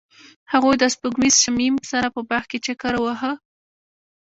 هغوی 0.51 0.75
د 0.79 0.83
سپوږمیز 0.93 1.35
شمیم 1.43 1.75
سره 1.91 2.07
په 2.15 2.21
باغ 2.29 2.43
کې 2.49 2.57
چکر 2.65 2.93
وواهه. 2.97 3.31